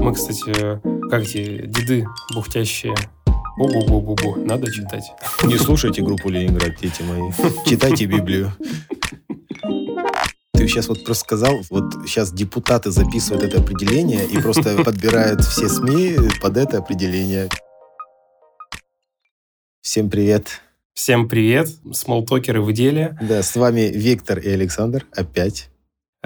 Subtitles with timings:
[0.00, 2.94] Мы, кстати, как эти деды бухтящие.
[3.58, 4.44] Бу-бу-бу-бу-бу.
[4.44, 5.04] Надо читать.
[5.44, 7.32] Не слушайте группу Ленинград, дети мои.
[7.66, 8.52] Читайте Библию.
[10.52, 15.68] Ты сейчас вот просто сказал, вот сейчас депутаты записывают это определение и просто подбирают все
[15.68, 17.48] СМИ под это определение.
[19.80, 20.60] Всем привет.
[20.94, 21.68] Всем привет.
[21.92, 23.16] Смолтокеры в деле.
[23.22, 25.70] Да, с вами Виктор и Александр опять.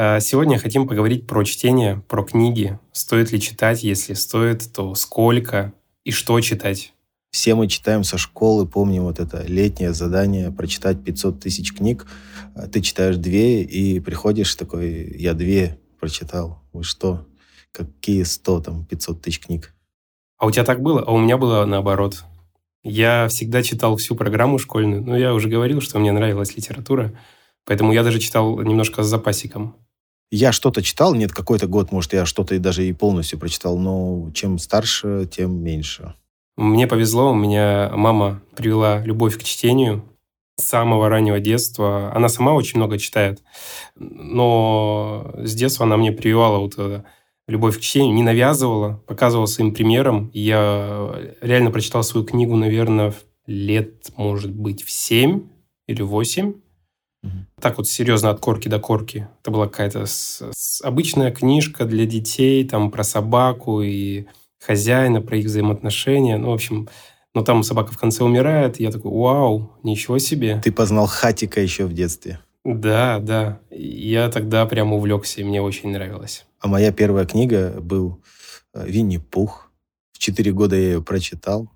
[0.05, 2.77] А, сегодня хотим поговорить про чтение, про книги.
[2.91, 3.85] Стоит ли читать?
[3.85, 6.93] Если стоит, то сколько и что читать?
[7.31, 12.09] Все мы читаем со школы, помним вот это летнее задание прочитать 500 тысяч книг.
[12.57, 16.61] А ты читаешь две и приходишь такой, я две прочитал.
[16.73, 17.29] Вы что?
[17.71, 19.73] Какие 100 там, 500 тысяч книг?
[20.37, 21.05] А у тебя так было?
[21.07, 22.25] А у меня было наоборот.
[22.83, 25.01] Я всегда читал всю программу школьную.
[25.01, 27.17] Ну, я уже говорил, что мне нравилась литература.
[27.65, 29.77] Поэтому я даже читал немножко с запасиком.
[30.35, 34.59] Я что-то читал, нет, какой-то год, может, я что-то даже и полностью прочитал, но чем
[34.59, 36.15] старше, тем меньше.
[36.57, 40.09] Мне повезло, у меня мама привела любовь к чтению
[40.57, 42.11] с самого раннего детства.
[42.15, 43.43] Она сама очень много читает,
[43.95, 46.79] но с детства она мне прививала вот
[47.47, 50.31] любовь к чтению, не навязывала, показывала своим примером.
[50.33, 53.13] Я реально прочитал свою книгу, наверное,
[53.47, 55.51] лет, может быть, в семь
[55.87, 56.55] или восемь.
[57.61, 59.29] Так вот серьезно от корки до корки.
[59.41, 64.27] Это была какая-то с, с обычная книжка для детей, там про собаку и
[64.61, 66.39] хозяина, про их взаимоотношения.
[66.39, 66.89] Ну, в общем,
[67.35, 70.61] но там собака в конце умирает, и я такой, вау, ничего себе.
[70.63, 72.41] Ты познал хатика еще в детстве.
[72.65, 73.61] Да, да.
[73.71, 76.47] Я тогда прям увлекся, и мне очень нравилось.
[76.61, 78.21] А моя первая книга был
[78.75, 79.71] э, «Винни-Пух».
[80.13, 81.69] В четыре года я ее прочитал.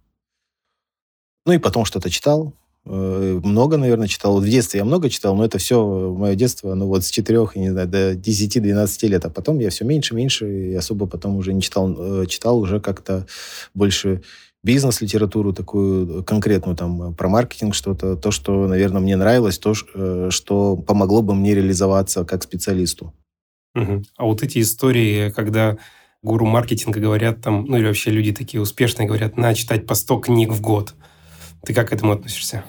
[1.45, 2.53] Ну и потом что-то читал.
[2.89, 4.35] Э, много, наверное, читал.
[4.35, 7.49] Вот в детстве я много читал, но это все мое детство, ну вот с 4,
[7.57, 9.25] не знаю, до 10-12 лет.
[9.25, 11.95] А потом я все меньше, меньше, и особо потом уже не читал.
[11.99, 13.27] Э, читал уже как-то
[13.75, 14.23] больше
[14.63, 20.77] бизнес-литературу такую конкретную, там, про маркетинг что-то, то, что, наверное, мне нравилось, то, э, что
[20.77, 23.13] помогло бы мне реализоваться как специалисту.
[23.75, 24.05] Угу.
[24.17, 25.77] А вот эти истории, когда
[26.23, 30.21] гуру маркетинга говорят там, ну или вообще люди такие успешные говорят, на читать по 100
[30.21, 30.95] книг в год–
[31.67, 32.65] ты как к этому относишься?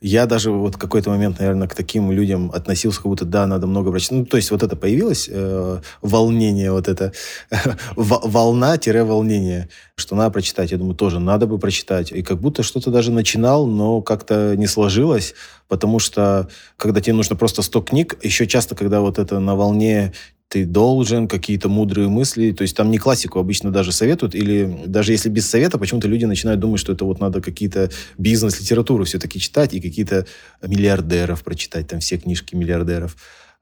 [0.00, 3.66] Я даже вот в какой-то момент, наверное, к таким людям относился, как будто, да, надо
[3.66, 4.18] много прочитать.
[4.18, 7.12] Ну, то есть вот это появилось, э, волнение вот это,
[7.94, 10.70] волна-волнение, что надо прочитать.
[10.70, 12.10] Я думаю, тоже надо бы прочитать.
[12.10, 15.34] И как будто что-то даже начинал, но как-то не сложилось,
[15.68, 16.48] потому что
[16.78, 20.14] когда тебе нужно просто 100 книг, еще часто, когда вот это на волне
[20.48, 22.52] ты должен, какие-то мудрые мысли.
[22.52, 26.24] То есть там не классику обычно даже советуют, или даже если без совета, почему-то люди
[26.24, 30.26] начинают думать, что это вот надо какие-то бизнес-литературу все-таки читать и какие-то
[30.62, 33.16] миллиардеров прочитать, там все книжки миллиардеров.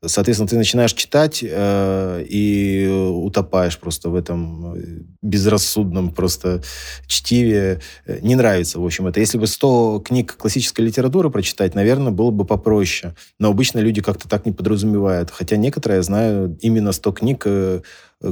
[0.04, 4.78] Соответственно, ты начинаешь читать э, и утопаешь просто в этом э,
[5.22, 6.62] безрассудном просто
[7.06, 7.80] чтиве.
[8.20, 9.20] Не нравится, в общем, это.
[9.20, 13.14] Если бы 100 книг классической литературы прочитать, наверное, было бы попроще.
[13.38, 15.30] Но обычно люди как-то так не подразумевают.
[15.30, 17.80] Хотя некоторые, я знаю, именно 100 книг э,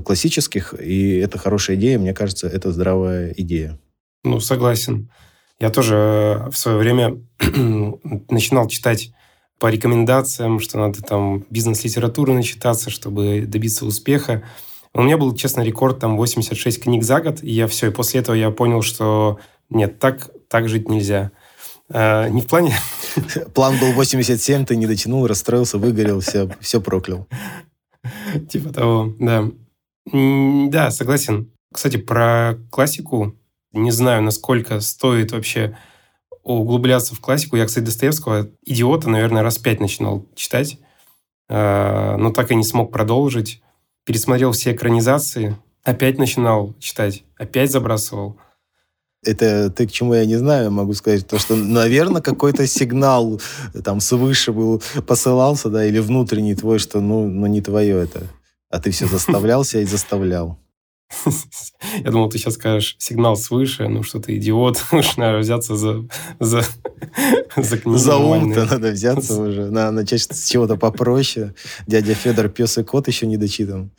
[0.05, 1.99] классических, и это хорошая идея.
[1.99, 3.79] Мне кажется, это здравая идея.
[4.23, 5.11] Ну, согласен.
[5.61, 7.23] Я тоже э, в свое время
[8.29, 9.13] начинал читать
[9.59, 14.45] по рекомендациям, что надо там бизнес-литературу начитаться, чтобы добиться успеха.
[14.93, 18.21] У меня был, честно, рекорд там 86 книг за год, и я все, и после
[18.21, 19.39] этого я понял, что
[19.71, 21.33] нет, так, так жить нельзя.
[21.91, 22.75] А, не в плане...
[23.55, 27.29] План был 87, ты не дотянул, расстроился, выгорел, все, все проклял.
[28.51, 29.51] Типа того, да.
[30.13, 31.53] Да, согласен.
[31.73, 33.37] Кстати, про классику
[33.75, 35.77] не знаю, насколько стоит вообще
[36.45, 37.57] углубляться в классику.
[37.57, 40.79] Я, кстати, Достоевского «Идиота», наверное, раз пять начинал читать,
[41.49, 43.63] э, но так и не смог продолжить.
[44.05, 48.39] Пересмотрел все экранизации, опять начинал читать, опять забрасывал.
[49.25, 53.41] Это ты к чему я не знаю, могу сказать, то, что, наверное, какой-то сигнал
[53.83, 58.23] там свыше был, посылался, да, или внутренний твой, что, ну, ну не твое это.
[58.69, 60.59] А ты все заставлялся и заставлял.
[62.05, 66.07] Я думал, ты сейчас скажешь сигнал свыше, ну что ты идиот, уж надо взяться за,
[66.41, 66.63] за,
[67.57, 67.99] за книгу.
[67.99, 71.55] За ум-то надо взяться уже, надо начать с чего-то попроще.
[71.87, 73.91] Дядя Федор, пес и кот еще не дочитан.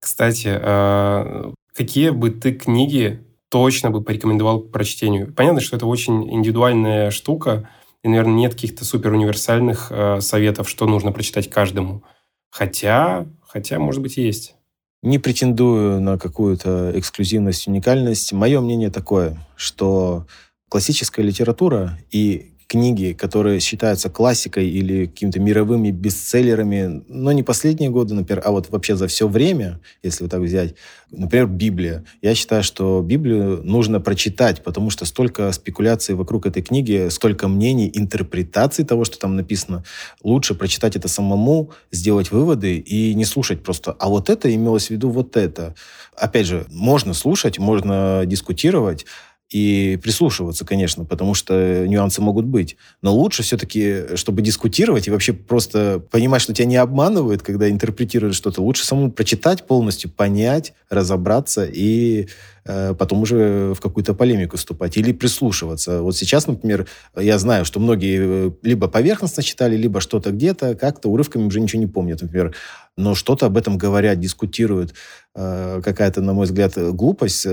[0.00, 5.32] Кстати, а, какие бы ты книги точно бы порекомендовал к прочтению?
[5.32, 7.68] Понятно, что это очень индивидуальная штука,
[8.02, 12.04] и, наверное, нет каких-то супер универсальных а, советов, что нужно прочитать каждому.
[12.50, 14.54] Хотя, хотя, может быть, и есть.
[15.02, 18.32] Не претендую на какую-то эксклюзивность, уникальность.
[18.32, 20.26] Мое мнение такое, что
[20.68, 28.14] классическая литература и книги, которые считаются классикой или какими-то мировыми бестселлерами, но не последние годы,
[28.14, 30.74] например, а вот вообще за все время, если вот так взять,
[31.10, 32.04] например, Библия.
[32.20, 37.90] Я считаю, что Библию нужно прочитать, потому что столько спекуляций вокруг этой книги, столько мнений,
[37.94, 39.82] интерпретаций того, что там написано.
[40.22, 44.90] Лучше прочитать это самому, сделать выводы и не слушать просто, а вот это имелось в
[44.90, 45.74] виду вот это.
[46.14, 49.06] Опять же, можно слушать, можно дискутировать,
[49.50, 52.76] и прислушиваться, конечно, потому что нюансы могут быть.
[53.00, 58.34] Но лучше все-таки, чтобы дискутировать и вообще просто понимать, что тебя не обманывают, когда интерпретируют
[58.34, 62.28] что-то, лучше самому прочитать полностью, понять, разобраться и
[62.64, 66.02] потом уже в какую-то полемику вступать или прислушиваться.
[66.02, 71.08] Вот сейчас, например, я знаю, что многие э, либо поверхностно читали, либо что-то где-то, как-то
[71.08, 72.54] урывками уже ничего не помнят, например.
[72.96, 74.94] Но что-то об этом говорят, дискутируют.
[75.34, 77.46] Э, какая-то, на мой взгляд, глупость.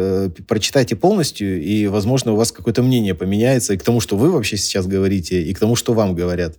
[0.47, 4.57] Прочитайте полностью, и, возможно, у вас какое-то мнение поменяется и к тому, что вы вообще
[4.57, 6.57] сейчас говорите, и к тому, что вам говорят.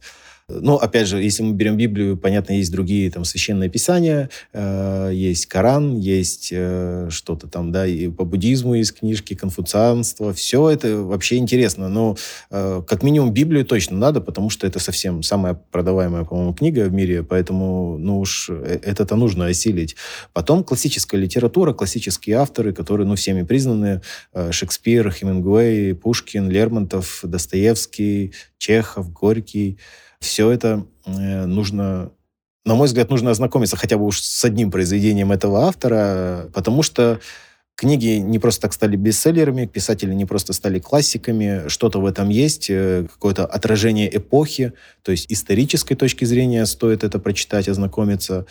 [0.48, 5.46] Но, опять же, если мы берем Библию, понятно, есть другие там священные писания, э, есть
[5.46, 10.32] Коран, есть э, что-то там, да, и по буддизму есть книжки, конфуцианство.
[10.32, 11.88] Все это вообще интересно.
[11.88, 12.16] Но
[12.52, 16.92] э, как минимум Библию точно надо, потому что это совсем самая продаваемая, по-моему, книга в
[16.92, 19.96] мире, поэтому, ну уж, э, это-то нужно осилить.
[20.32, 24.00] Потом классическая литература, классические авторы, которые, ну, всеми признаны,
[24.32, 29.78] э, Шекспир, Хемингуэй, Пушкин, Лермонтов, Достоевский, Чехов, Горький–
[30.20, 32.10] все это э, нужно
[32.66, 37.20] на мой взгляд, нужно ознакомиться хотя бы уж с одним произведением этого автора, потому что
[37.76, 42.68] книги не просто так стали бестселлерами, писатели не просто стали классиками, что-то в этом есть,
[42.68, 44.72] э, какое-то отражение эпохи,
[45.02, 48.46] то есть исторической точки зрения стоит это прочитать, ознакомиться.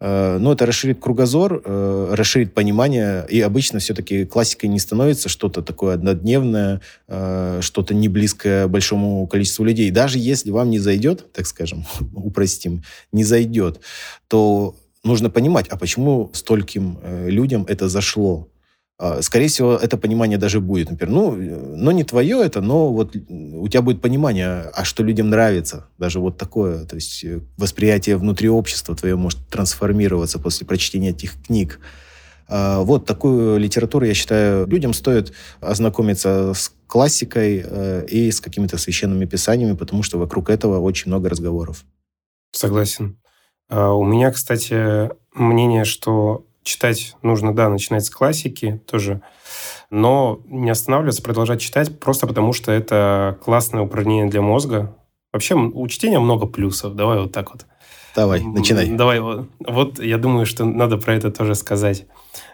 [0.00, 5.62] Э, но это расширит кругозор, э, расширит понимание, и обычно все-таки классикой не становится что-то
[5.62, 9.90] такое однодневное, э, что-то не близкое большому количеству людей.
[9.90, 11.84] Даже если вам не зайдет, так скажем,
[12.14, 13.80] упростим, не зайдет,
[14.28, 18.48] то нужно понимать, а почему стольким людям это зашло.
[18.98, 20.90] А, скорее всего, это понимание даже будет.
[20.90, 21.36] Например, ну,
[21.76, 25.86] но не твое это, но вот у тебя будет понимание, а что людям нравится.
[25.98, 26.84] Даже вот такое.
[26.84, 31.78] То есть э, восприятие внутри общества твое может трансформироваться после прочтения этих книг.
[32.48, 38.78] А, вот такую литературу, я считаю, людям стоит ознакомиться с классикой э, и с какими-то
[38.78, 41.84] священными писаниями, потому что вокруг этого очень много разговоров.
[42.50, 43.20] Согласен.
[43.68, 49.22] А, у меня, кстати, мнение, что читать нужно, да, начинать с классики тоже,
[49.90, 54.94] но не останавливаться, продолжать читать просто потому, что это классное упражнение для мозга.
[55.32, 57.66] Вообще у чтения много плюсов, давай вот так вот.
[58.14, 58.88] Давай, начинай.
[58.88, 62.06] Давай, вот, вот я думаю, что надо про это тоже сказать.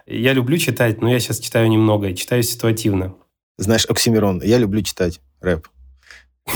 [0.05, 3.15] Я люблю читать, но я сейчас читаю немного, читаю ситуативно.
[3.57, 5.67] Знаешь, Оксимирон, я люблю читать рэп.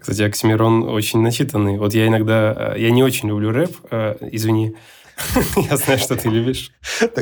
[0.00, 1.78] Кстати, Оксимирон очень начитанный.
[1.78, 2.74] Вот я иногда...
[2.76, 4.76] Я не очень люблю рэп, э, извини,
[5.56, 6.72] Я знаю, что ты любишь.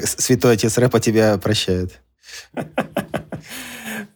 [0.05, 2.01] Святой отец рэпа тебя прощает.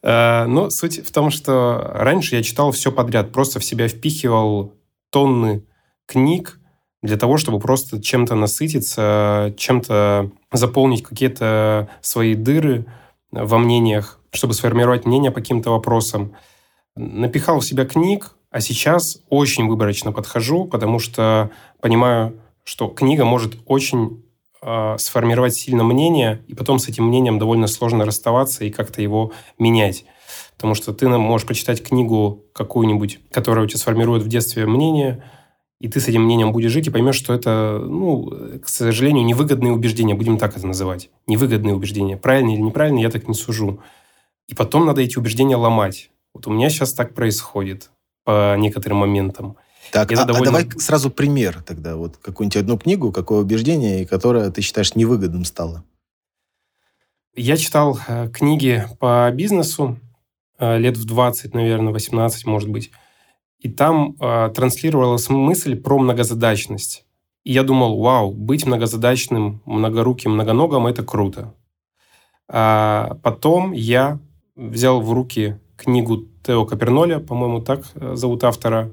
[0.02, 4.74] А, ну, суть в том, что раньше я читал все подряд, просто в себя впихивал
[5.10, 5.64] тонны
[6.06, 6.58] книг
[7.02, 12.86] для того, чтобы просто чем-то насытиться, чем-то заполнить какие-то свои дыры
[13.30, 16.34] во мнениях, чтобы сформировать мнение по каким-то вопросам.
[16.96, 23.56] Напихал в себя книг, а сейчас очень выборочно подхожу, потому что понимаю, что книга может
[23.66, 24.24] очень
[24.62, 29.32] э, сформировать сильно мнение, и потом с этим мнением довольно сложно расставаться и как-то его
[29.58, 30.04] менять.
[30.56, 35.22] Потому что ты можешь почитать книгу какую-нибудь, которая у тебя сформирует в детстве мнение,
[35.80, 38.32] и ты с этим мнением будешь жить и поймешь, что это, ну,
[38.64, 41.10] к сожалению, невыгодные убеждения, будем так это называть.
[41.26, 42.16] Невыгодные убеждения.
[42.16, 43.80] Правильно или неправильно, я так не сужу.
[44.48, 46.10] И потом надо эти убеждения ломать.
[46.32, 47.90] Вот у меня сейчас так происходит
[48.24, 49.56] по некоторым моментам.
[49.94, 50.58] Так, а, довольно...
[50.58, 51.94] а давай сразу пример тогда.
[51.94, 55.84] Вот какую-нибудь одну книгу, какое убеждение, которое ты считаешь невыгодным стало.
[57.36, 60.00] Я читал э, книги по бизнесу
[60.58, 62.90] э, лет в 20, наверное, 18, может быть.
[63.60, 67.06] И там э, транслировалась мысль про многозадачность.
[67.44, 71.54] И я думал, вау, быть многозадачным, многоруким, многоногом– это круто.
[72.48, 74.18] А потом я
[74.56, 78.90] взял в руки книгу Тео Каперноля, по-моему, так зовут автора,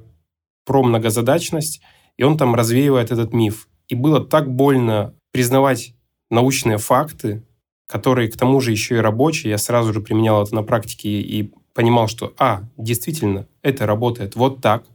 [0.71, 1.81] про многозадачность,
[2.15, 3.67] и он там развеивает этот миф.
[3.89, 5.93] И было так больно признавать
[6.29, 7.43] научные факты,
[7.87, 9.51] которые к тому же еще и рабочие.
[9.51, 14.61] Я сразу же применял это на практике и понимал, что, а, действительно, это работает вот
[14.61, 14.85] так,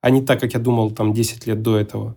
[0.00, 2.14] а не так, как я думал там 10 лет до этого.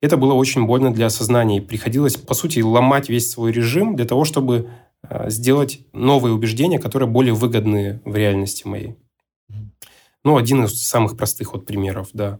[0.00, 1.56] Это было очень больно для осознания.
[1.56, 4.70] И приходилось, по сути, ломать весь свой режим для того, чтобы
[5.02, 8.94] э, сделать новые убеждения, которые более выгодные в реальности моей.
[10.24, 12.38] Ну, один из самых простых вот примеров, да.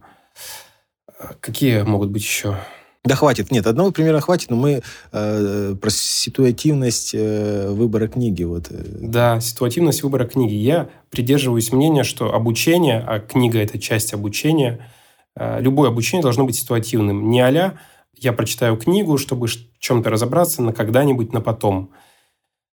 [1.39, 2.57] Какие могут быть еще?
[3.05, 3.51] Да хватит.
[3.51, 8.43] Нет, одного примера хватит, но мы э, про ситуативность э, выбора книги.
[8.43, 8.71] Вот.
[8.71, 8.83] Э.
[8.83, 10.55] Да, ситуативность выбора книги.
[10.55, 14.89] Я придерживаюсь мнения, что обучение, а книга– это часть обучения,
[15.35, 17.29] э, любое обучение должно быть ситуативным.
[17.29, 17.75] Не а
[18.15, 21.91] я прочитаю книгу, чтобы в чем-то разобраться на когда-нибудь, на потом.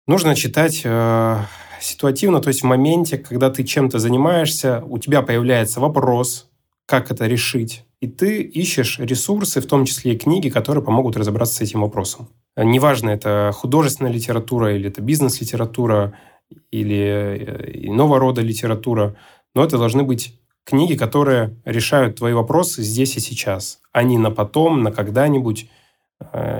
[0.05, 1.37] Нужно читать э,
[1.79, 6.50] ситуативно, то есть в моменте, когда ты чем-то занимаешься, у тебя появляется вопрос,
[6.86, 11.55] как это решить и ты ищешь ресурсы, в том числе и книги, которые помогут разобраться
[11.55, 12.29] с этим вопросом.
[12.55, 16.13] Неважно, это художественная литература или это бизнес-литература
[16.71, 19.15] или э, иного рода литература,
[19.53, 24.31] но это должны быть книги, которые решают твои вопросы здесь и сейчас, а не на
[24.31, 25.69] потом, на когда-нибудь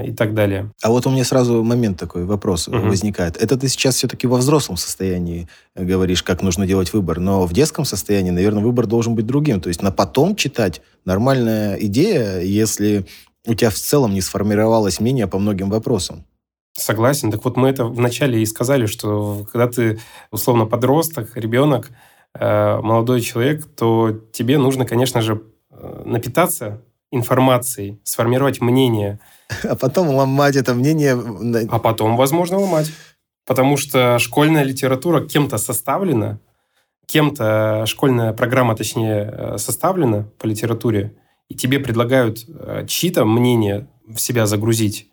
[0.06, 0.72] и так далее.
[0.82, 2.80] А вот у меня сразу момент такой, вопрос угу.
[2.80, 3.36] возникает.
[3.36, 7.52] Это ты сейчас все-таки во взрослом состоянии э, говоришь, как нужно делать выбор, но в
[7.52, 9.60] детском состоянии, наверное, выбор должен быть другим.
[9.60, 13.06] То есть на потом читать нормальная идея, если
[13.46, 16.26] у тебя в целом не сформировалось мнение по многим вопросам.
[16.78, 17.30] Согласен.
[17.30, 20.00] Так вот мы это вначале и сказали, что когда ты
[20.32, 21.90] условно подросток, ребенок,
[22.34, 25.44] э, молодой человек, то тебе нужно, конечно же,
[26.06, 29.20] напитаться информацией, сформировать мнение–
[29.64, 31.18] а потом ломать это мнение.
[31.70, 32.92] А потом, возможно, ломать.
[33.46, 36.40] Потому что школьная литература кем-то составлена,
[37.08, 41.16] кем-то школьная программа, точнее, э, составлена по литературе,
[41.48, 45.09] и тебе предлагают э, чьи-то мнения в себя загрузить.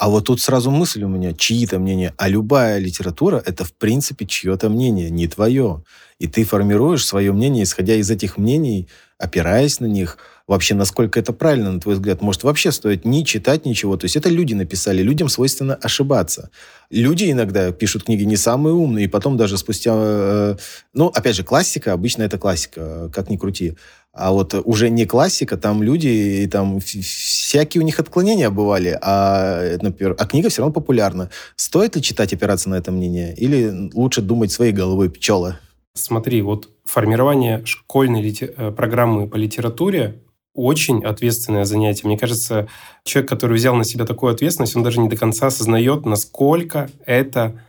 [0.00, 2.14] А вот тут сразу мысль у меня, чьи-то мнения.
[2.16, 5.84] А любая литература– это, в принципе, чье-то мнение, не твое.
[6.18, 8.88] И ты формируешь свое мнение, исходя из этих мнений,
[9.18, 10.16] опираясь на них–
[10.50, 12.22] вообще, насколько это правильно, на твой взгляд?
[12.22, 13.96] Может, вообще стоит не читать ничего?
[13.96, 16.50] То есть это люди написали, людям свойственно ошибаться.
[16.90, 19.92] Люди иногда пишут книги не самые умные, и потом даже спустя...
[19.94, 20.56] Э,
[20.92, 23.76] ну, опять же, классика, обычно это классика, как ни крути.
[24.12, 29.78] А вот уже не классика, там люди, и там всякие у них отклонения бывали, а,
[29.80, 31.30] например, а книга все равно популярна.
[31.54, 33.34] Стоит ли читать, опираться на это мнение?
[33.36, 35.56] Или лучше думать своей головой пчелы?
[35.94, 38.52] Смотри, вот формирование школьной литер...
[38.56, 40.20] Э, программы по литературе
[40.54, 42.06] очень ответственное занятие.
[42.06, 42.68] Мне кажется,
[43.04, 47.60] человек, который взял на себя такую ответственность, он даже не до конца осознает, насколько это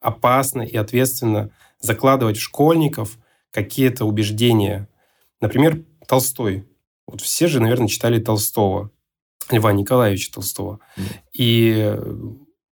[0.00, 3.18] опасно и ответственно закладывать в школьников
[3.50, 4.88] какие-то убеждения.
[5.40, 6.66] Например, Толстой.
[7.06, 8.90] Вот все же, наверное, читали Толстого,
[9.48, 10.80] Льва Николаевича Толстого.
[10.96, 11.02] Mm.
[11.34, 11.96] И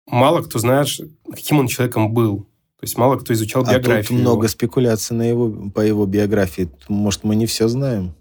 [0.07, 0.87] мало кто знает,
[1.29, 2.43] каким он человеком был.
[2.79, 4.07] То есть мало кто изучал а биографию.
[4.07, 6.69] Тут много спекуляций на его, по его биографии.
[6.87, 8.15] Может, мы не все знаем?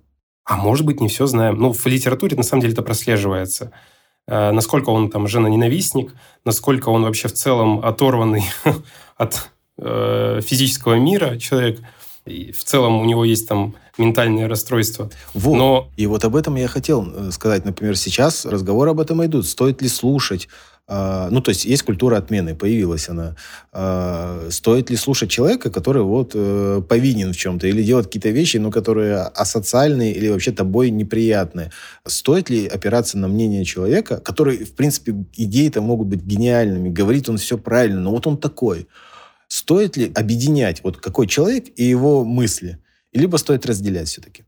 [0.44, 1.58] А может быть, не все знаем.
[1.58, 3.70] Ну, в литературе на самом деле это прослеживается.
[4.26, 6.12] Э, насколько он там жена-ненавистник,
[6.44, 8.42] насколько он вообще в целом оторванный
[9.16, 11.78] от э, физического мира человек.
[12.26, 15.10] И в целом у него есть там ментальное расстройство.
[15.34, 15.56] Вот.
[15.56, 15.88] Но...
[15.96, 17.64] И вот об этом я хотел э, сказать.
[17.64, 19.46] Например, сейчас разговоры об этом идут.
[19.46, 20.48] Стоит ли слушать
[20.86, 23.36] а, ну, то есть есть культура отмены, появилась она.
[23.72, 28.58] А, стоит ли слушать человека, который вот э, повинен в чем-то или делать какие-то вещи,
[28.58, 31.70] но которые асоциальные или вообще тобой неприятные?
[32.06, 37.38] Стоит ли опираться на мнение человека, который, в принципе, идеи-то могут быть гениальными, говорит он
[37.38, 38.86] все правильно, но вот он такой.
[39.54, 42.82] Стоит ли объединять вот какой человек и его мысли?
[43.12, 44.44] Либо стоит разделять все-таки?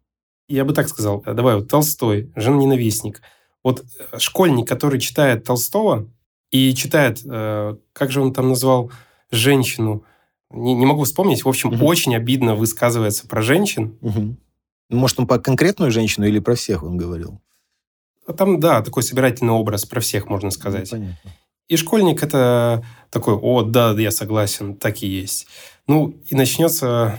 [0.49, 1.23] Я бы так сказал.
[1.25, 3.23] Давай, вот Толстой, жена-ненавистник.
[3.63, 3.85] Вот
[4.19, 6.11] школьник, который читает Толстого,
[6.51, 8.91] и читает, э, как же он там назвал
[9.31, 10.03] женщину,
[10.51, 11.85] не, не могу вспомнить, в общем, угу.
[11.85, 13.97] очень обидно высказывается про женщин.
[14.01, 14.37] Угу.
[14.91, 17.41] Может, он про конкретную женщину или про всех он говорил?
[18.37, 20.91] Там, да, такой собирательный образ про всех, можно сказать.
[20.91, 21.31] Ну, понятно.
[21.69, 25.47] И школьник это такой, о, да, я согласен, так и есть.
[25.89, 27.19] Ну, и начнется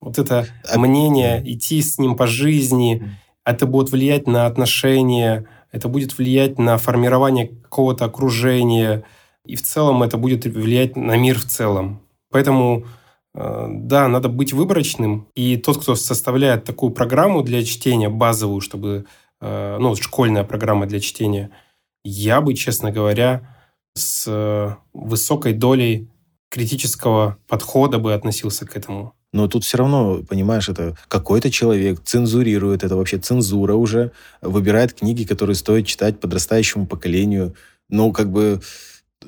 [0.00, 0.78] вот это а...
[0.78, 6.78] мнение, идти с ним по жизни, это будет влиять на отношения, это будет влиять на
[6.78, 9.04] формирование какого-то окружения,
[9.46, 12.00] и в целом это будет влиять на мир в целом.
[12.30, 12.84] Поэтому,
[13.34, 19.06] э, да, надо быть выборочным, и тот, кто составляет такую программу для чтения, базовую, чтобы,
[19.40, 21.50] э, ну, школьная программа для чтения,
[22.04, 23.59] я бы, честно говоря,
[23.94, 26.08] с э, высокой долей
[26.48, 29.14] критического подхода бы относился к этому.
[29.32, 34.10] Но тут все равно, понимаешь, это какой-то человек цензурирует, это вообще цензура уже,
[34.42, 37.54] выбирает книги, которые стоит читать подрастающему поколению.
[37.88, 38.60] Ну, как бы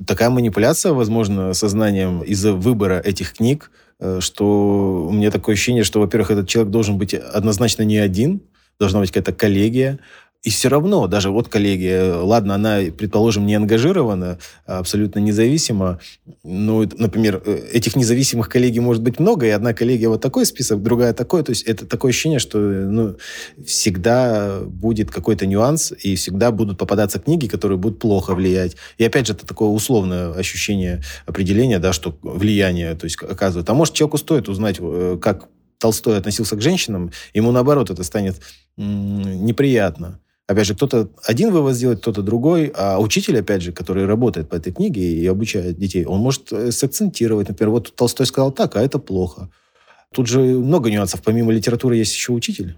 [0.07, 6.01] такая манипуляция, возможно, сознанием из-за выбора этих книг, э, что у меня такое ощущение, что,
[6.01, 8.43] во-первых, этот человек должен быть однозначно не один,
[8.81, 10.01] должна быть какая-то коллегия,
[10.43, 16.01] и все равно, даже вот коллеги, ладно, она, предположим, не ангажирована, а абсолютно независима.
[16.43, 20.83] Ну, например, э, этих независимых коллеги может быть много, и одна коллегия вот такой список,
[20.83, 21.45] другая такой.
[21.45, 23.17] То есть это такое ощущение, что ну,
[23.65, 28.75] всегда будет какой-то нюанс, и всегда будут попадаться книги, которые будут плохо влиять.
[28.99, 33.71] И опять же, это такое условное ощущение определения, да, что влияние, то есть оказывает.
[33.71, 38.41] А может, человеку стоит узнать, э, как Толстой относился к женщинам, ему наоборот это станет
[38.77, 40.21] неприятно.
[40.49, 44.57] Опять же, кто-то один вывод сделает, кто-то другой, а учитель, опять же, который работает по
[44.57, 47.49] этой книге и обучает детей, он может э, сакцентировать.
[47.49, 49.51] Например, вот Толстой сказал так, а это плохо.
[50.13, 51.23] Тут же много нюансов.
[51.23, 52.77] Помимо литературы есть еще учитель.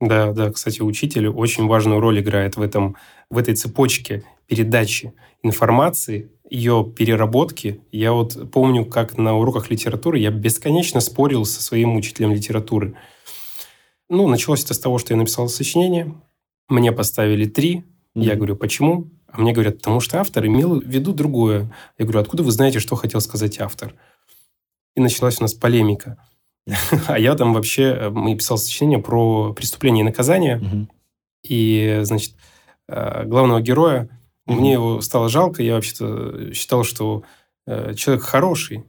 [0.00, 2.96] Да, да, кстати, учитель очень важную роль играет в, этом,
[3.30, 5.12] в этой цепочке передачи
[5.44, 7.82] информации, ее переработки.
[7.92, 12.94] Я вот помню, как на уроках литературы я бесконечно спорил со своим учителем литературы.
[14.08, 16.14] Ну, началось это с того, что я написал сочинение,
[16.68, 17.78] мне поставили три.
[18.14, 18.22] Mm-hmm.
[18.24, 19.10] Я говорю, почему?
[19.28, 21.72] А мне говорят, потому что автор имел в виду другое.
[21.98, 23.94] Я говорю, откуда вы знаете, что хотел сказать автор?
[24.94, 26.18] И началась у нас полемика.
[27.08, 30.86] А я там вообще, э, мы писал сочинение про преступление и наказание.
[31.42, 32.34] И, значит,
[32.88, 34.08] э, главного героя,
[34.46, 35.62] мне его стало жалко.
[35.62, 37.24] Я вообще-то считал, что
[37.66, 38.84] э, человек хороший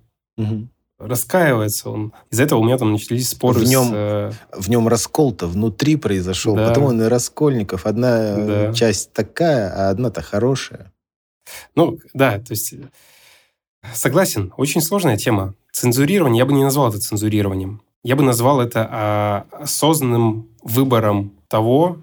[1.00, 2.14] раскаивается он.
[2.30, 3.92] Из-за этого у меня там начались споры в нем, с...
[3.94, 6.56] Э, в нем раскол-то внутри произошел.
[6.56, 6.70] Да.
[6.70, 7.86] Потом он и Раскольников.
[7.86, 8.74] Одна да.
[8.74, 10.92] часть такая, а одна-то хорошая.
[11.76, 12.74] Ну, да, то есть...
[13.94, 15.56] Согласен, очень сложная тема.
[15.74, 17.82] Цензурирование, я бы не назвал это цензурированием.
[18.04, 21.98] Я бы назвал это а, осознанным выбором того,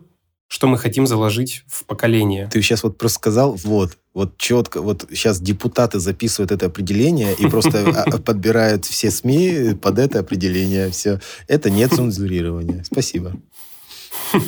[0.50, 2.49] что мы хотим заложить в поколение.
[2.52, 7.47] Ты сейчас вот просто сказал, вот, вот четко, вот сейчас депутаты записывают это определение и
[7.47, 10.90] просто а, подбирают все СМИ под это определение.
[10.90, 11.21] Все.
[11.47, 12.85] Это не цензурирование.
[12.85, 13.33] Спасибо.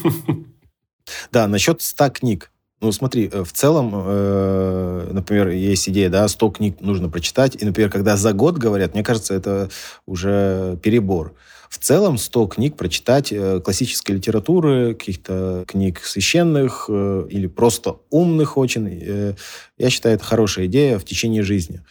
[1.30, 2.50] Да, насчет 100 книг.
[2.80, 7.60] Ну, смотри, э, в целом, э, например, есть идея, да, 100 книг нужно прочитать.
[7.60, 9.68] И, например, когда за год говорят, мне кажется, это
[10.06, 11.34] уже перебор.
[11.72, 18.58] В целом 100 книг прочитать э, классической литературы, каких-то книг священных э, или просто умных
[18.58, 19.34] очень, э,
[19.78, 21.82] я считаю, это хорошая идея в течение жизни.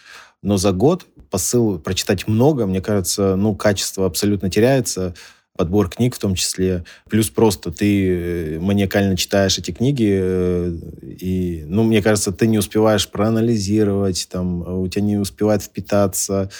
[0.44, 5.16] Но за год посыл прочитать много, мне кажется, ну, качество абсолютно теряется
[5.58, 6.86] подбор книг в том числе.
[7.10, 14.28] Плюс просто ты маниакально читаешь эти книги, и, ну, мне кажется, ты не успеваешь проанализировать,
[14.32, 16.52] там, у тебя не успевает впитаться.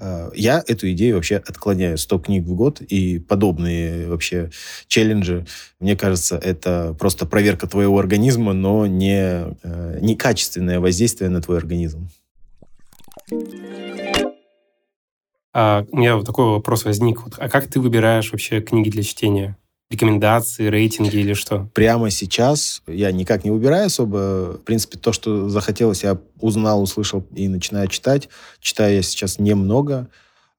[0.00, 1.98] Э, я эту идею вообще отклоняю.
[1.98, 4.50] 100 книг в год и подобные вообще
[4.88, 5.46] челленджи.
[5.78, 11.58] Мне кажется, это просто проверка твоего организма, но не, э, не качественное воздействие на твой
[11.58, 12.08] организм.
[15.52, 17.20] А у меня вот такой вопрос возник.
[17.38, 19.56] А как ты выбираешь вообще книги для чтения?
[19.90, 21.68] Рекомендации, рейтинги или что?
[21.74, 24.54] Прямо сейчас я никак не выбираю особо.
[24.54, 28.28] В принципе, то, что захотелось, я узнал, услышал и начинаю читать.
[28.60, 30.08] Читаю я сейчас немного.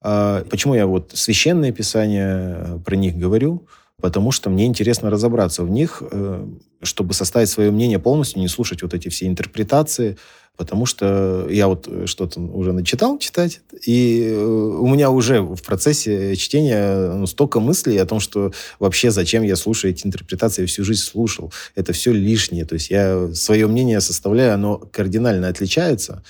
[0.02, 3.67] А почему я вот священные писания э, про них говорю?
[4.02, 6.46] Потому что мне интересно разобраться в них, э,
[6.82, 10.18] чтобы составить свое мнение полностью, не слушать вот эти все интерпретации,
[10.58, 15.62] потому что я вот э, что-то уже начитал читать, и э, у меня уже в
[15.62, 20.68] процессе чтения ну, столько мыслей о том, что вообще зачем я слушаю эти интерпретации, я
[20.68, 21.54] всю жизнь слушал.
[21.76, 22.66] Это все лишнее.
[22.66, 26.24] То есть я свое мнение составляю, оно кардинально отличается.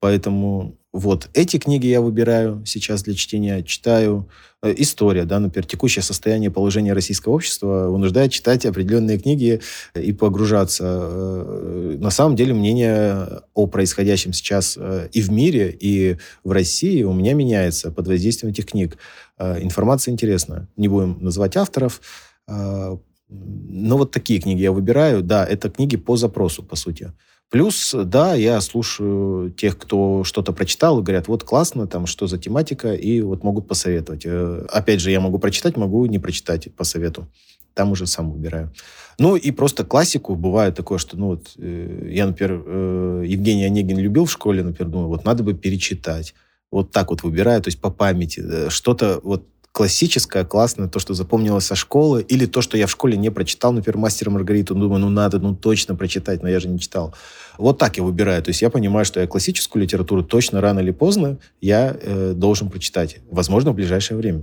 [0.00, 4.28] Поэтому вот эти книги я выбираю сейчас для чтения, читаю.
[4.62, 9.60] Э, история, да, например, текущее состояние положения российского общества вынуждает читать определенные книги
[9.94, 10.84] и погружаться.
[10.84, 17.02] Э, на самом деле мнение о происходящем сейчас э, и в мире, и в России
[17.02, 18.96] у меня меняется под воздействием этих книг.
[19.38, 20.68] Информация интересна.
[20.76, 22.00] Не будем называть авторов,
[22.48, 25.22] но вот такие книги я выбираю.
[25.22, 27.12] Да, это книги по запросу, по сути.
[27.50, 32.36] Плюс, да, я слушаю тех, кто что-то прочитал, и говорят, вот классно, там, что за
[32.38, 34.26] тематика, и вот могут посоветовать.
[34.26, 37.26] Э, опять же, я могу прочитать, могу не прочитать по совету.
[37.72, 38.70] Там уже сам выбираю.
[39.18, 40.34] Ну, и просто классику.
[40.34, 44.92] Бывает такое, что, ну, вот, э, я, например, э, Евгений Онегин любил в школе, например,
[44.92, 46.34] думаю, вот надо бы перечитать.
[46.70, 48.68] Вот так вот выбираю, то есть по памяти.
[48.68, 53.16] Что-то вот классическое, классное, то, что запомнилось со школы, или то, что я в школе
[53.16, 56.80] не прочитал, например, «Мастера Маргариту», думаю, ну надо, ну точно прочитать, но я же не
[56.80, 57.14] читал.
[57.58, 58.42] Вот так я выбираю.
[58.42, 62.70] То есть я понимаю, что я классическую литературу точно рано или поздно я э, должен
[62.70, 63.18] прочитать.
[63.30, 64.42] Возможно, в ближайшее время.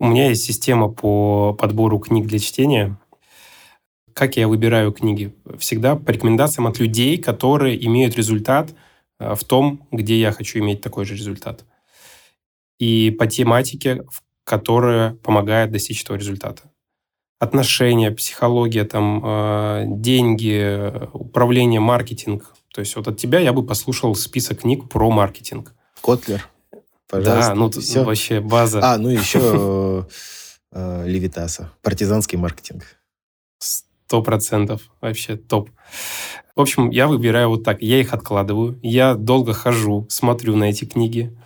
[0.00, 2.98] У меня есть система по подбору книг для чтения.
[4.12, 5.34] Как я выбираю книги?
[5.58, 8.74] Всегда по рекомендациям от людей, которые имеют результат
[9.18, 11.64] э, в том, где я хочу иметь такой же результат.
[12.78, 14.04] И по тематике,
[14.44, 16.62] которая помогает достичь этого результата.
[17.40, 22.52] отношения, психология, там, э, деньги, управление, маркетинг.
[22.74, 25.72] То есть вот от тебя я бы послушал список книг про маркетинг.
[26.02, 26.48] Котлер,
[27.08, 27.50] пожалуйста.
[27.50, 28.04] Да, ну все.
[28.04, 28.80] вообще база.
[28.82, 30.06] А, ну еще
[30.72, 32.84] э, Левитаса, партизанский маркетинг.
[33.58, 34.82] Сто процентов.
[35.00, 35.70] Вообще топ.
[36.56, 37.82] В общем, я выбираю вот так.
[37.82, 38.78] Я их откладываю.
[38.82, 41.36] Я долго хожу, смотрю на эти книги.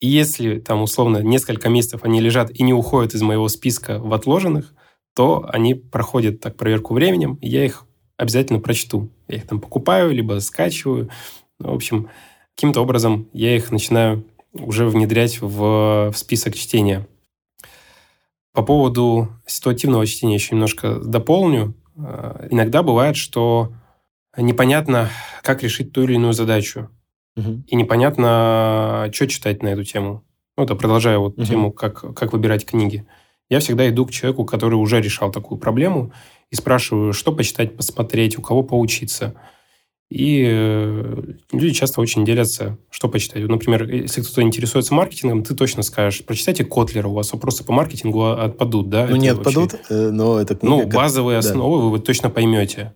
[0.00, 4.12] И если там условно несколько месяцев они лежат и не уходят из моего списка в
[4.12, 4.74] отложенных,
[5.14, 7.86] то они проходят так проверку временем, и я их
[8.18, 9.10] обязательно прочту.
[9.28, 11.10] Я их там покупаю, либо скачиваю.
[11.58, 12.10] Ну, в общем,
[12.54, 17.06] каким-то образом я их начинаю уже внедрять в, в список чтения.
[18.52, 21.74] По поводу ситуативного чтения еще немножко дополню.
[21.96, 23.72] Э, иногда бывает, что
[24.36, 25.10] непонятно,
[25.42, 26.90] как решить ту или иную задачу.
[27.36, 27.64] Угу.
[27.66, 30.24] И непонятно, что читать на эту тему.
[30.56, 31.44] Ну, это продолжая вот угу.
[31.44, 33.06] тему, как, как выбирать книги.
[33.48, 36.12] Я всегда иду к человеку, который уже решал такую проблему,
[36.50, 39.34] и спрашиваю, что почитать, посмотреть, у кого поучиться.
[40.08, 43.42] И э, люди часто очень делятся, что почитать.
[43.42, 48.26] Например, если кто-то интересуется маркетингом, ты точно скажешь, прочитайте Котлера, у вас вопросы по маркетингу
[48.26, 49.02] отпадут, да?
[49.02, 49.94] Ну, это не отпадут, вообще...
[49.94, 50.76] Э, но это книга...
[50.76, 51.50] Ну, базовые как...
[51.50, 51.84] основы да.
[51.86, 52.94] вы точно поймете.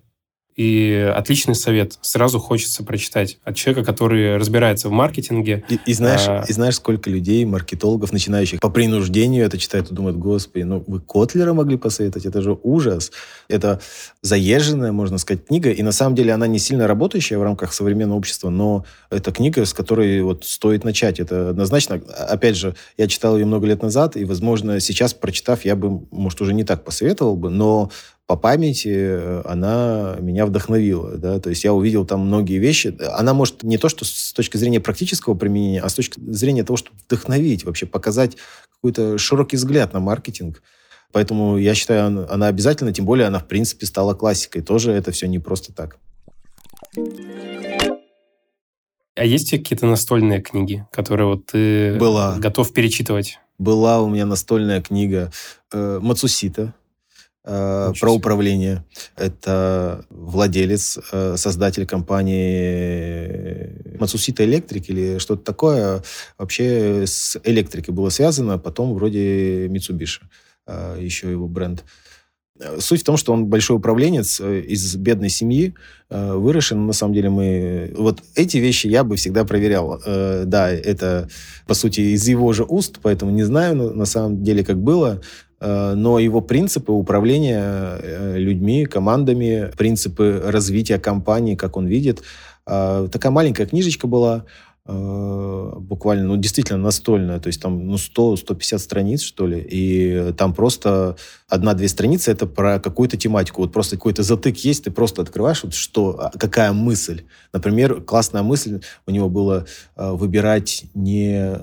[0.57, 1.99] И отличный совет.
[2.03, 5.65] Сразу хочется прочитать от человека, который разбирается в маркетинге.
[5.69, 6.45] И, и, знаешь, а...
[6.47, 11.01] и знаешь, сколько людей, маркетологов, начинающих по принуждению это читают и думают, господи, ну вы
[11.01, 12.27] Котлера могли посоветовать?
[12.27, 13.13] Это же ужас.
[13.49, 13.81] Это
[14.23, 15.71] заезженная, можно сказать, книга.
[15.71, 19.65] И на самом деле она не сильно работающая в рамках современного общества, но это книга,
[19.65, 21.21] с которой вот стоит начать.
[21.21, 22.03] Это однозначно.
[22.29, 26.41] Опять же, я читал ее много лет назад, и, возможно, сейчас, прочитав, я бы, может,
[26.41, 27.91] уже не так посоветовал бы, но
[28.31, 31.17] по памяти э, она меня вдохновила.
[31.17, 31.41] Да?
[31.41, 32.97] То есть я увидел там многие вещи.
[33.19, 36.77] Она может не то, что с точки зрения практического применения, а с точки зрения того,
[36.77, 38.37] чтобы вдохновить, вообще показать
[38.73, 40.63] какой-то широкий взгляд на маркетинг.
[41.11, 44.63] Поэтому я считаю, она обязательно, тем более она, в принципе, стала классикой.
[44.63, 45.99] Тоже это все не просто так.
[49.17, 52.39] А есть какие-то настольные книги, которые вот ты Была.
[52.39, 53.41] готов перечитывать?
[53.59, 55.33] Была у меня настольная книга
[55.73, 56.75] э, Мацусита
[57.45, 58.85] э, про управление.
[59.17, 66.03] Это владелец, э, создатель компании Matsusita Electric или что-то такое.
[66.39, 70.23] Вообще с электрикой было связано, потом вроде Mitsubishi,
[70.67, 71.85] э, еще его бренд.
[72.79, 75.75] Суть в том, что он большой управленец э, из бедной семьи,
[76.11, 76.77] э, выросший.
[76.77, 77.93] На самом деле мы...
[77.97, 80.01] Вот эти вещи я бы всегда проверял.
[80.05, 81.29] Э, да, это,
[81.67, 85.23] по сути, из его же уст, поэтому не знаю на самом деле, как было.
[85.61, 92.23] Э, но его принципы управления э, людьми, командами, принципы развития компании, как он видит.
[92.67, 94.45] Э, такая маленькая книжечка была,
[94.87, 101.17] буквально, ну, действительно настольная, то есть там, ну, 100-150 страниц, что ли, и там просто
[101.49, 105.75] одна-две страницы это про какую-то тематику, вот просто какой-то затык есть, ты просто открываешь, вот
[105.75, 107.23] что, а, какая мысль.
[107.53, 111.61] Например, классная мысль у него было выбирать не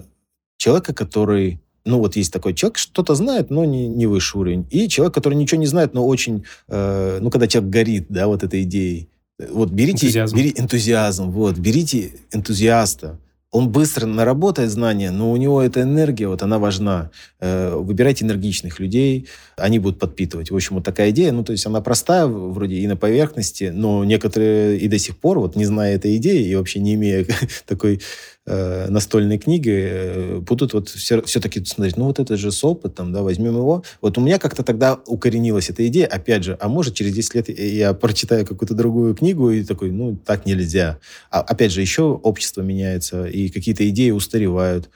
[0.58, 4.68] человека, который ну, вот есть такой человек, что-то знает, но не, не высший уровень.
[4.70, 8.44] И человек, который ничего не знает, но очень, э, ну, когда человек горит, да, вот
[8.44, 9.10] этой идеей.
[9.40, 10.36] Вот берите энтузиазм.
[10.36, 13.20] Бери, энтузиазм, вот, берите энтузиаста.
[13.50, 17.12] Он быстро наработает знания, но у него эта энергия, вот она важна.
[17.40, 20.52] Э, выбирайте энергичных людей, они будут подпитывать.
[20.52, 24.04] В общем, вот такая идея, ну, то есть она простая вроде и на поверхности, но
[24.04, 27.26] некоторые и до сих пор, вот не зная этой идеи и вообще не имея
[27.66, 28.02] такой
[28.48, 33.14] э, настольной книги э, будут вот все, все-таки смотреть, ну вот это же с опытом,
[33.14, 33.84] да, возьмем его.
[34.02, 37.50] Вот у меня как-то тогда укоренилась эта идея, опять же, а может через 10 лет
[37.50, 40.98] я прочитаю какую-то другую книгу и такой, ну так нельзя.
[41.30, 44.90] А, опять же, еще общество меняется, и какие-то идеи устаревают.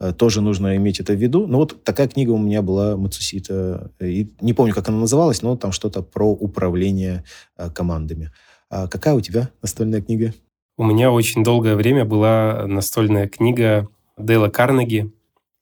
[0.00, 1.46] Э, тоже нужно иметь это в виду.
[1.46, 3.90] Но вот такая книга у меня была Мацусита.
[4.00, 7.24] И не помню, как она называлась, но там что-то про управление
[7.56, 8.30] э, командами.
[8.70, 10.34] А какая у тебя настольная книга?
[10.78, 15.12] У меня очень долгое время была настольная книга Дейла Карнеги.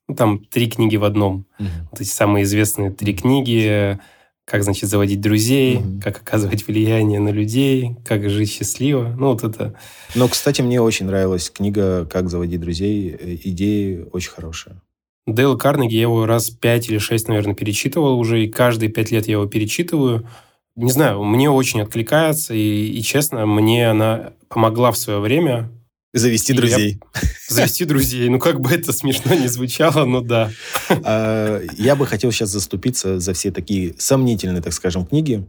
[0.08, 1.46] Ну, там три книги в одном.
[1.58, 1.68] Угу.
[1.90, 3.98] Вот эти самые известные три книги.
[4.44, 6.00] Как, значит, заводить друзей, угу.
[6.04, 9.14] как оказывать влияние на людей, как жить счастливо.
[9.18, 9.74] Ну, вот это...
[10.14, 13.16] Но, кстати, мне очень нравилась книга «Как заводить друзей».
[13.42, 14.82] Идеи очень хорошие.
[15.26, 19.26] Дейл Карнеги, я его раз пять или шесть, наверное, перечитывал уже, и каждые пять лет
[19.26, 20.28] я его перечитываю
[20.76, 25.70] не знаю, мне очень откликается, и, и честно, мне она помогла в свое время.
[26.12, 27.00] Завести друзей.
[27.14, 27.20] Я...
[27.48, 28.28] Завести друзей.
[28.28, 30.50] Ну, как бы это смешно не звучало, но да.
[30.88, 35.46] А, я бы хотел сейчас заступиться за все такие сомнительные, так скажем, книги.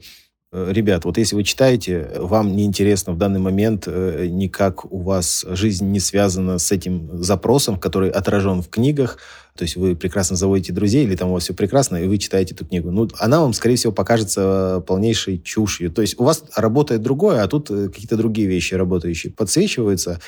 [0.53, 5.01] Э, ребят, вот если вы читаете, вам не интересно в данный момент, э, никак у
[5.01, 9.17] вас жизнь не связана с этим запросом, который отражен в книгах,
[9.57, 12.53] то есть вы прекрасно заводите друзей, или там у вас все прекрасно, и вы читаете
[12.53, 12.91] эту книгу.
[12.91, 15.91] Ну, она вам, скорее всего, покажется полнейшей чушью.
[15.91, 20.21] То есть у вас работает другое, а тут э, какие-то другие вещи работающие подсвечиваются,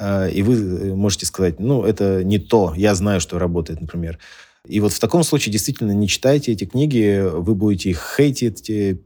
[0.00, 4.18] и вы можете сказать, ну, это не то, я знаю, что работает, например.
[4.68, 8.96] И вот в таком случае действительно не читайте эти книги, вы будете их хейтить, э,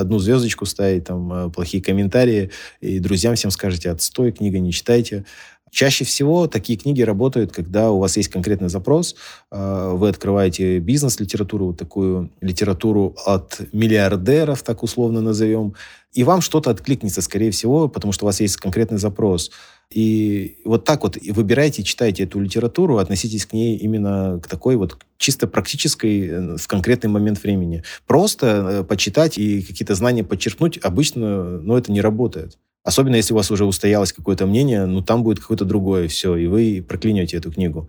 [0.00, 5.26] одну звездочку ставить, там, э, плохие комментарии, и друзьям всем скажете, отстой, книга не читайте.
[5.70, 9.14] Чаще всего такие книги работают, когда у вас есть конкретный запрос,
[9.50, 15.74] э, вы открываете бизнес-литературу, вот такую литературу от миллиардеров, так условно назовем,
[16.14, 19.50] и вам что-то откликнется, скорее всего, потому что у вас есть конкретный запрос–
[19.90, 24.98] и вот так вот выбирайте, читайте эту литературу, относитесь к ней именно к такой вот
[25.16, 27.82] чисто практической э, в конкретный момент времени.
[28.06, 32.58] Просто э, почитать и какие-то знания подчеркнуть обычно, ну, это не работает.
[32.84, 36.46] Особенно если у вас уже устоялось какое-то мнение, ну, там будет какое-то другое все, и
[36.46, 37.88] вы проклянете эту книгу.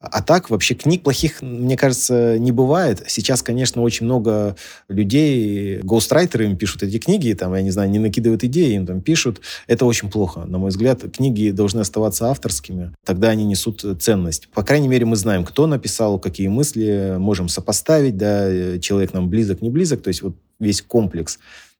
[0.00, 3.02] А так вообще книг плохих, мне кажется, не бывает.
[3.06, 4.56] Сейчас, конечно, очень много
[4.88, 9.02] людей, гоустрайтеры им пишут эти книги, там, я не знаю, не накидывают идеи, им там
[9.02, 9.42] пишут.
[9.66, 10.46] Это очень плохо.
[10.46, 12.94] На мой взгляд, книги должны оставаться авторскими.
[13.04, 14.48] Тогда они несут ценность.
[14.48, 19.60] По крайней мере, мы знаем, кто написал, какие мысли, можем сопоставить, да, человек нам близок,
[19.60, 21.38] не близок, то есть вот весь комплекс.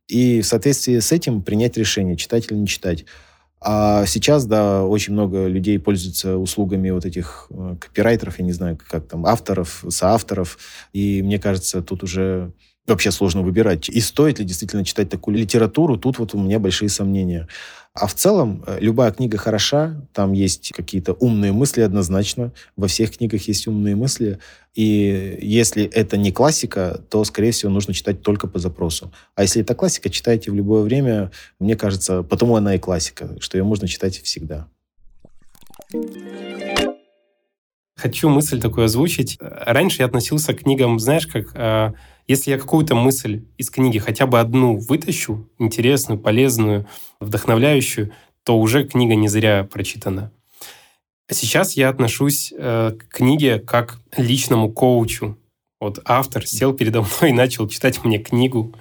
[0.08, 3.06] И в соответствии с этим принять решение, читать или не читать.
[3.62, 8.78] А сейчас, да, очень много людей пользуются услугами вот этих э, копирайтеров, я не знаю,
[8.88, 10.58] как там, авторов, соавторов.
[10.94, 12.52] И мне кажется, тут уже
[12.86, 13.88] вообще сложно выбирать.
[13.88, 17.48] И стоит ли действительно читать такую литературу, тут вот у меня большие сомнения.
[17.92, 23.16] А в целом э, любая книга хороша, там есть какие-то умные мысли однозначно, во всех
[23.16, 24.38] книгах есть умные мысли,
[24.74, 29.12] и если это не классика, то, скорее всего, нужно читать только по запросу.
[29.34, 33.58] А если это классика, читайте в любое время, мне кажется, потому она и классика, что
[33.58, 34.68] ее можно читать всегда.
[38.00, 39.36] Хочу мысль такую озвучить.
[39.40, 41.92] Раньше я относился к книгам, знаешь, как э,
[42.26, 46.86] если я какую-то мысль из книги хотя бы одну вытащу, интересную, полезную,
[47.20, 50.32] вдохновляющую, то уже книга не зря прочитана.
[51.28, 55.36] А сейчас я отношусь э, к книге как личному коучу.
[55.78, 58.74] Вот автор сел передо мной и начал читать мне книгу.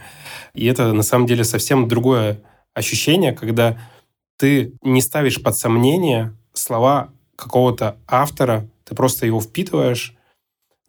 [0.54, 2.42] И это на самом деле совсем другое
[2.74, 3.78] ощущение, когда
[4.38, 10.16] ты не ставишь под сомнение слова какого-то автора, ты просто его впитываешь,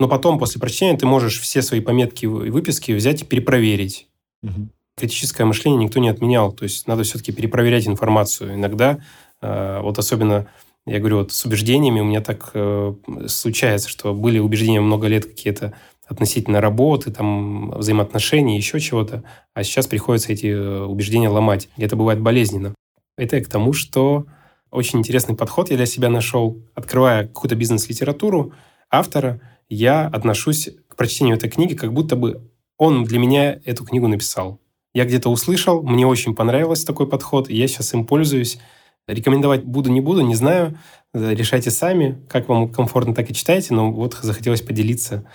[0.00, 4.08] но потом, после прочтения, ты можешь все свои пометки и выписки взять и перепроверить.
[4.42, 4.68] Угу.
[4.96, 6.52] Критическое мышление никто не отменял.
[6.52, 8.54] То есть надо все-таки перепроверять информацию.
[8.54, 8.98] Иногда,
[9.42, 10.46] э, вот особенно,
[10.86, 12.94] я говорю, вот с убеждениями у меня так э,
[13.26, 15.74] случается, что были убеждения много лет какие-то
[16.06, 19.22] относительно работы, там, взаимоотношений, еще чего-то,
[19.54, 21.68] а сейчас приходится эти э, убеждения ломать.
[21.76, 22.74] И это бывает болезненно.
[23.18, 24.24] Это к тому, что
[24.70, 26.62] очень интересный подход я для себя нашел.
[26.74, 28.52] Открывая какую-то бизнес-литературу
[28.90, 34.09] автора, я отношусь к прочтению этой книги, как будто бы он для меня эту книгу
[34.09, 34.61] написал.
[34.92, 38.59] Я где-то услышал, мне очень понравился такой подход, и я сейчас им пользуюсь.
[39.06, 40.78] Рекомендовать буду, не буду, не знаю.
[41.12, 45.28] Решайте сами, как вам комфортно, так и читайте, но вот захотелось поделиться.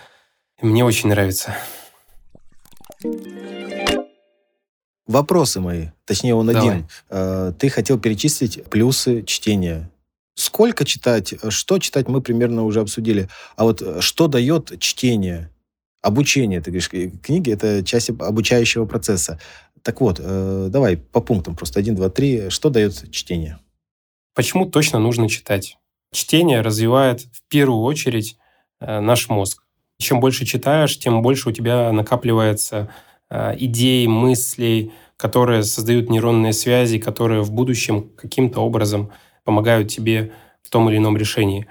[0.60, 1.54] Мне очень нравится.
[5.06, 6.68] Вопросы мои, точнее он Давай.
[6.68, 6.88] один.
[7.10, 9.88] Э, ты хотел перечислить плюсы чтения.
[10.34, 13.28] Сколько читать, что читать, мы примерно уже обсудили.
[13.54, 15.50] А вот э, что дает чтение?
[16.02, 16.90] Обучение, ты говоришь,
[17.22, 19.40] книги– это часть обучающего процесса.
[19.82, 22.50] Так вот, э, давай по пунктам, просто один, два, три.
[22.50, 23.60] Что дает чтение?
[24.34, 25.78] Почему точно нужно читать?
[26.12, 28.36] Чтение развивает в первую очередь
[28.80, 29.62] наш мозг.
[29.98, 32.90] Чем больше читаешь, тем больше у тебя накапливается
[33.30, 39.10] идей, мыслей, которые создают нейронные связи, которые в будущем каким-то образом–
[39.46, 41.66] помогают тебе в том или ином решении.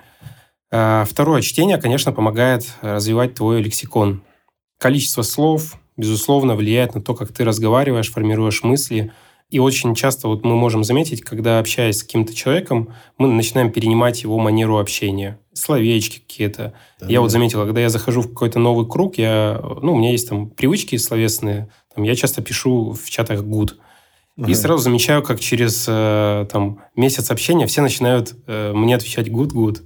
[0.72, 4.24] А, второе, чтение, конечно, помогает развивать твой лексикон.
[4.80, 9.12] Количество слов, безусловно, влияет на то, как ты разговариваешь, формируешь мысли.
[9.56, 14.22] И очень часто вот мы можем заметить, когда общаясь с каким-то человеком, мы начинаем перенимать
[14.24, 16.74] его манеру общения, словечки какие-то.
[17.00, 17.22] Да, я да.
[17.22, 20.50] вот заметил, когда я захожу в какой-то новый круг, я, ну, у меня есть там
[20.50, 23.76] привычки словесные, там, я часто пишу в чатах good.
[24.46, 29.84] И сразу замечаю, как через э, там, месяц общения все начинают э, мне отвечать good-good.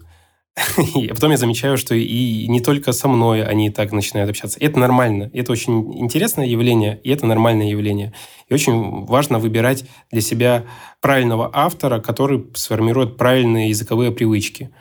[0.95, 4.59] И потом я замечаю, что и не только со мной они так начинают общаться.
[4.59, 5.29] Это нормально.
[5.33, 8.13] Это очень интересное явление, и это нормальное явление.
[8.47, 10.65] И очень важно выбирать для себя
[11.01, 14.71] правильного автора, который сформирует правильные языковые привычки.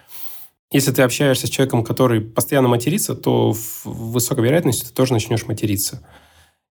[0.71, 5.47] Если ты общаешься с человеком, который постоянно матерится, то в высокой вероятности ты тоже начнешь
[5.47, 6.07] материться.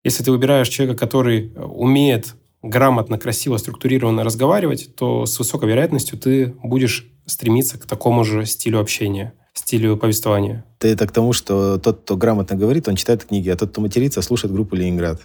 [0.04, 6.56] Если ты выбираешь человека, который умеет грамотно, красиво, структурированно разговаривать, то с высокой вероятностью ты
[6.64, 10.66] будешь стремиться к такому же стилю общения, стилю повествования.
[10.80, 13.82] Ты это к тому, что тот, кто грамотно говорит, он читает книги, а тот, кто
[13.82, 15.22] матерится, слушает группу «Ленинград».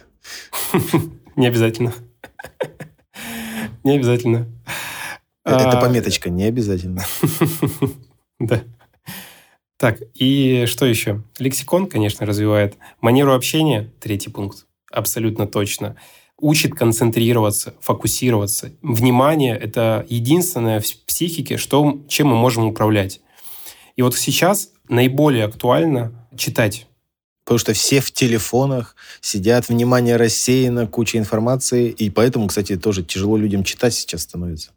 [1.35, 1.93] Не обязательно.
[3.83, 4.47] Не обязательно.
[5.45, 7.03] Это а, пометочка, не обязательно.
[8.39, 8.61] Да.
[9.77, 11.23] Так, и что еще?
[11.39, 12.77] Лексикон, конечно, развивает.
[12.99, 15.95] Манеру общения, третий пункт, абсолютно точно.
[16.43, 18.73] Учит концентрироваться, фокусироваться.
[18.81, 23.21] Внимание– это единственное в психике, что, чем мы можем управлять.
[23.95, 26.87] И вот сейчас наиболее актуально читать.
[27.45, 31.89] Потому что все в телефонах сидят, внимание рассеяно, куча информации.
[31.89, 34.71] И поэтому, кстати, тоже тяжело людям читать сейчас становится.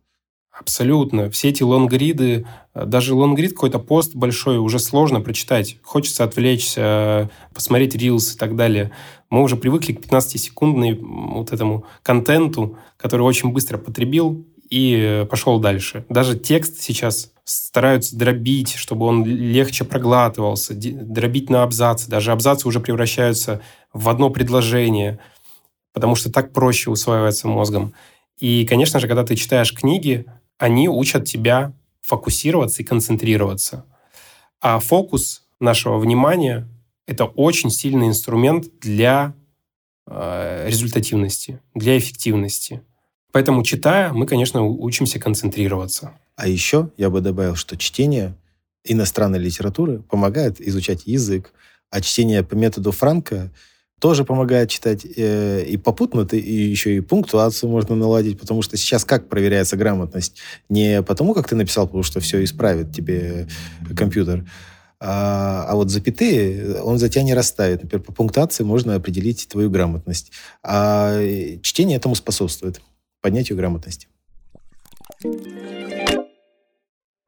[0.58, 1.30] Абсолютно.
[1.30, 5.76] Все эти лонгриды, э, даже лонгрид какой-то пост большой уже сложно прочитать.
[5.82, 8.90] Хочется отвлечься, посмотреть рилс и так далее.
[9.28, 16.06] Мы уже привыкли к 15-секундной вот этому контенту, который очень быстро потребил и пошел дальше.
[16.08, 22.08] Даже текст сейчас стараются дробить, чтобы он легче проглатывался, дробить на абзацы.
[22.08, 23.60] Даже абзацы уже превращаются
[23.92, 25.18] в одно предложение,
[25.92, 27.92] потому что так проще усваивается мозгом.
[28.38, 30.26] И, конечно же, когда ты читаешь книги,
[30.58, 33.84] они учат тебя фокусироваться и концентрироваться.
[34.60, 36.68] А фокус нашего внимания–
[37.06, 39.34] это очень сильный инструмент для
[40.06, 42.82] э, результативности, для эффективности.
[43.32, 46.12] Поэтому, читая, мы, конечно, учимся концентрироваться.
[46.36, 48.34] А еще я бы добавил, что чтение
[48.84, 51.52] иностранной литературы помогает изучать язык,
[51.90, 53.50] а чтение по методу Франка
[54.00, 55.06] тоже помогает читать.
[55.16, 59.76] Э, и попутно ты и еще и пунктуацию можно наладить, потому что сейчас как проверяется
[59.76, 60.38] грамотность?
[60.68, 63.48] Не потому, как ты написал, потому что все исправит тебе
[63.96, 64.44] компьютер,
[64.98, 67.82] а, а вот запятые он за тебя не расставит.
[67.82, 70.32] Например, по пунктуации можно определить твою грамотность.
[70.62, 71.20] А
[71.62, 72.80] чтение этому способствует,
[73.20, 74.09] поднятию грамотности.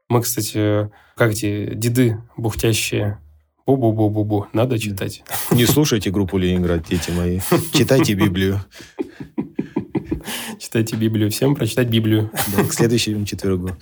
[0.08, 3.20] Мы, кстати, как эти деды бухтящие,
[3.68, 4.46] Бу-бу-бу-бу-бу.
[4.54, 5.22] Надо читать.
[5.50, 7.40] Не слушайте группу Ленинград, дети мои.
[7.74, 8.62] Читайте Библию.
[10.58, 11.30] Читайте Библию.
[11.30, 12.30] Всем прочитать Библию.
[12.56, 13.72] Да, к следующему четвергу.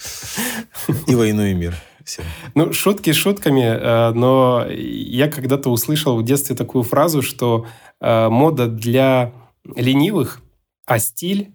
[1.07, 1.77] И «Войну и мир».
[2.05, 2.25] Всем.
[2.57, 7.66] Ну, шутки шутками, э, но я когда-то услышал в детстве такую фразу, что
[8.01, 9.33] э, мода для
[9.77, 10.40] ленивых,
[10.85, 11.53] а стиль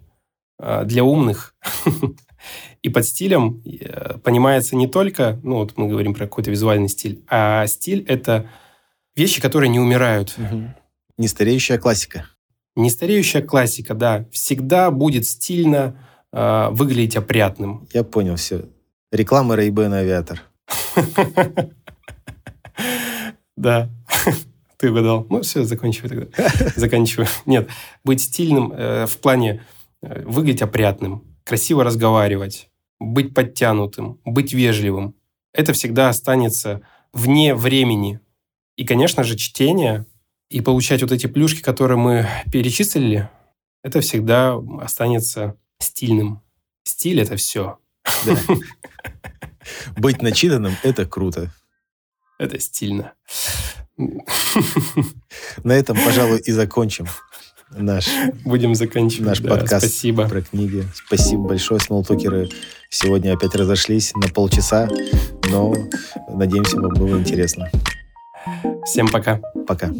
[0.58, 1.54] э, для умных.
[2.82, 7.22] И под стилем э, понимается не только, ну вот мы говорим про какой-то визуальный стиль,
[7.28, 8.48] а стиль— это
[9.14, 10.34] вещи, которые не умирают.
[10.36, 10.74] Угу.
[11.18, 12.26] Нестареющая классика.
[12.74, 14.26] Нестареющая классика, да.
[14.32, 15.96] Всегда будет стильно
[16.32, 17.86] э, выглядеть опрятным.
[17.92, 18.64] Я понял все.
[19.12, 20.42] Реклама Ray-Ban Авиатор.
[23.56, 23.90] Да.
[24.78, 25.26] Ты угадал.
[25.30, 26.48] Ну, все, заканчивай тогда.
[26.76, 27.28] Заканчиваю.
[27.46, 27.68] Нет,
[28.04, 29.62] быть стильным э, в плане
[30.02, 32.68] э, выглядеть опрятным, красиво разговаривать,
[33.02, 35.14] быть подтянутым, быть вежливым.
[35.52, 38.20] Это всегда останется вне времени.
[38.76, 40.06] И, конечно же, чтение
[40.48, 43.28] и получать вот эти плюшки, которые мы перечислили,
[43.82, 46.42] это всегда останется стильным.
[46.84, 47.78] Стиль— это все.
[48.24, 48.38] Да.
[49.96, 51.52] Быть начитанным— это круто.
[52.38, 53.12] Это стильно.
[55.62, 57.06] На этом, пожалуй, и закончим
[57.76, 58.06] наш,
[58.44, 59.26] Будем заканчивать.
[59.26, 60.28] Наш да, подкаст спасибо.
[60.28, 60.84] про книги.
[60.94, 62.48] Спасибо большое, смолтокеры.
[62.90, 64.88] Сегодня опять разошлись на полчаса,
[65.50, 65.74] но
[66.28, 67.70] надеемся, вам было интересно.
[68.84, 69.40] Всем пока.
[69.66, 69.90] Пока.